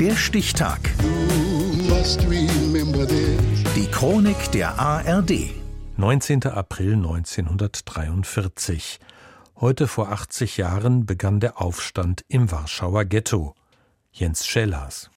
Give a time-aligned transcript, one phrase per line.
[0.00, 0.78] Der Stichtag.
[3.74, 5.50] Die Chronik der ARD.
[5.96, 6.44] 19.
[6.44, 9.00] April 1943.
[9.56, 13.56] Heute vor 80 Jahren begann der Aufstand im Warschauer Ghetto.
[14.12, 15.10] Jens Schellers.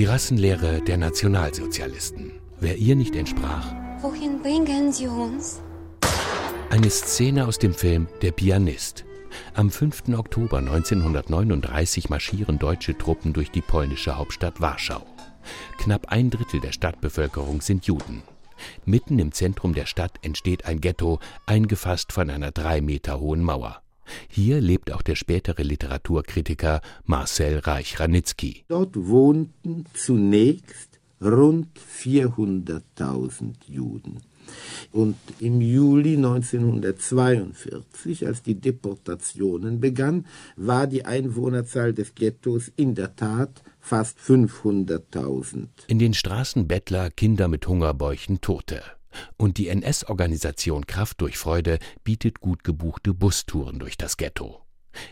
[0.00, 2.32] Die Rassenlehre der Nationalsozialisten.
[2.58, 3.66] Wer ihr nicht entsprach.
[4.00, 5.60] Wohin bringen Sie uns?
[6.70, 9.04] Eine Szene aus dem Film Der Pianist.
[9.52, 10.16] Am 5.
[10.16, 15.02] Oktober 1939 marschieren deutsche Truppen durch die polnische Hauptstadt Warschau.
[15.76, 18.22] Knapp ein Drittel der Stadtbevölkerung sind Juden.
[18.86, 23.82] Mitten im Zentrum der Stadt entsteht ein Ghetto, eingefasst von einer drei Meter hohen Mauer.
[24.28, 28.64] Hier lebt auch der spätere Literaturkritiker Marcel Reich-Ranitzky.
[28.68, 34.20] Dort wohnten zunächst rund 400.000 Juden.
[34.92, 43.16] Und im Juli 1942, als die Deportationen begannen, war die Einwohnerzahl des Ghettos in der
[43.16, 45.66] Tat fast 500.000.
[45.86, 48.80] In den Straßen Bettler, Kinder mit Hungerbäuchen, Tote.
[49.36, 54.62] Und die NS-Organisation Kraft durch Freude bietet gut gebuchte Bustouren durch das Ghetto.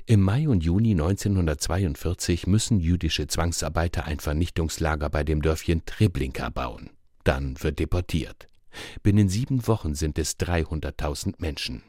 [0.07, 6.91] Im Mai und Juni 1942 müssen jüdische Zwangsarbeiter ein Vernichtungslager bei dem Dörfchen Treblinka bauen.
[7.25, 8.49] Dann wird deportiert.
[9.03, 11.83] Binnen sieben Wochen sind es 300.000 Menschen.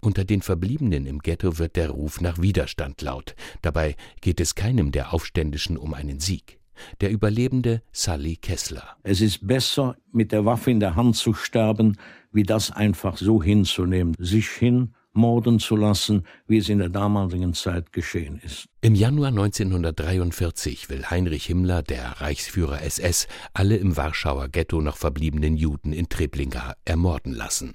[0.00, 3.34] Unter den Verbliebenen im Ghetto wird der Ruf nach Widerstand laut.
[3.62, 6.59] Dabei geht es keinem der Aufständischen um einen Sieg.
[7.00, 8.96] Der Überlebende Sally Kessler.
[9.02, 11.96] Es ist besser, mit der Waffe in der Hand zu sterben,
[12.32, 17.54] wie das einfach so hinzunehmen, sich hin morden zu lassen, wie es in der damaligen
[17.54, 18.68] Zeit geschehen ist.
[18.80, 25.56] Im Januar 1943 will Heinrich Himmler, der Reichsführer SS, alle im Warschauer Ghetto noch verbliebenen
[25.56, 27.72] Juden in Treblinka ermorden lassen.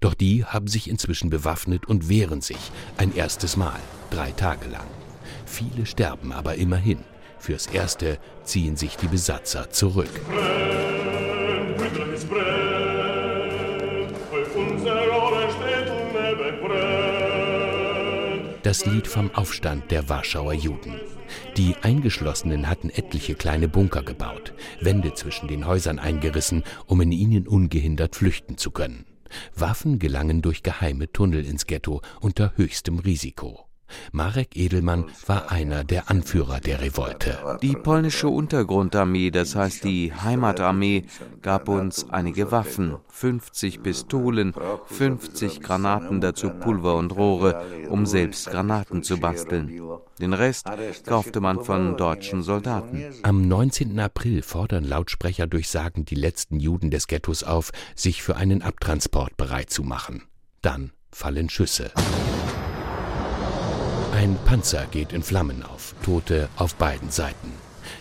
[0.00, 3.78] Doch die haben sich inzwischen bewaffnet und wehren sich, ein erstes Mal,
[4.10, 4.86] drei Tage lang.
[5.46, 6.98] Viele sterben aber immerhin.
[7.40, 10.10] Fürs Erste ziehen sich die Besatzer zurück.
[18.62, 21.00] Das Lied vom Aufstand der Warschauer Juden.
[21.56, 27.48] Die Eingeschlossenen hatten etliche kleine Bunker gebaut, Wände zwischen den Häusern eingerissen, um in ihnen
[27.48, 29.06] ungehindert flüchten zu können.
[29.56, 33.69] Waffen gelangen durch geheime Tunnel ins Ghetto unter höchstem Risiko.
[34.12, 37.58] Marek Edelmann war einer der Anführer der Revolte.
[37.62, 41.04] Die polnische Untergrundarmee, das heißt die Heimatarmee,
[41.42, 44.54] gab uns einige Waffen, 50 Pistolen,
[44.86, 49.80] 50 Granaten, dazu Pulver und Rohre, um selbst Granaten zu basteln.
[50.20, 50.66] Den Rest
[51.06, 53.04] kaufte man von deutschen Soldaten.
[53.22, 53.98] Am 19.
[53.98, 59.70] April fordern Lautsprecher durchsagen die letzten Juden des Ghettos auf, sich für einen Abtransport bereit
[59.70, 60.22] zu machen.
[60.62, 61.90] Dann fallen Schüsse.
[64.20, 67.54] Ein Panzer geht in Flammen auf, Tote auf beiden Seiten.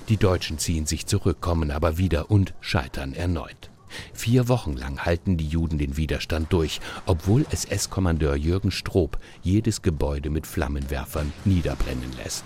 [0.09, 3.72] Die Deutschen ziehen sich zurück, kommen aber wieder und scheitern erneut.
[4.12, 10.30] Vier Wochen lang halten die Juden den Widerstand durch, obwohl SS-Kommandeur Jürgen Stroop jedes Gebäude
[10.30, 12.44] mit Flammenwerfern niederbrennen lässt.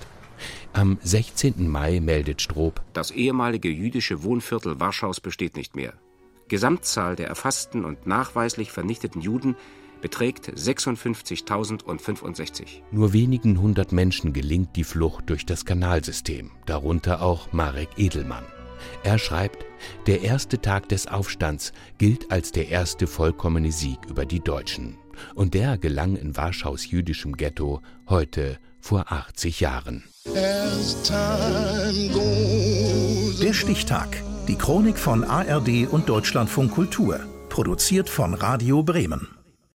[0.74, 1.68] Am 16.
[1.68, 5.94] Mai meldet Stroop, das ehemalige jüdische Wohnviertel Warschaus besteht nicht mehr.
[6.48, 9.56] Gesamtzahl der erfassten und nachweislich vernichteten Juden
[10.04, 12.84] beträgt 56.065.
[12.92, 18.44] Nur wenigen hundert Menschen gelingt die Flucht durch das Kanalsystem, darunter auch Marek Edelmann.
[19.04, 19.66] Er schreibt,
[20.06, 24.98] der erste Tag des Aufstands gilt als der erste vollkommene Sieg über die Deutschen.
[25.36, 30.04] Und der gelang in Warschaus jüdischem Ghetto heute vor 80 Jahren.
[33.42, 34.22] Der Stichtag.
[34.50, 37.22] Die Chronik von ARD und Deutschlandfunk Kultur.
[37.48, 39.30] Produziert von Radio Bremen.